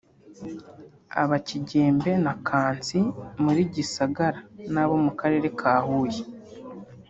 aba 1.21 1.37
Kigembe 1.47 2.11
na 2.25 2.33
Kansi 2.47 2.99
muri 3.43 3.61
Gisagara 3.73 4.39
n’abo 4.73 4.95
mu 5.05 5.11
Karere 5.19 5.47
ka 5.59 5.73
Huye 5.85 6.23